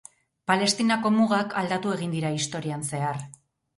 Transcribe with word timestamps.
Palestinako 0.51 1.11
mugak 1.19 1.53
aldatu 1.63 1.93
egin 1.99 2.17
dira 2.17 2.33
historian 2.39 2.87
zehar. 2.91 3.25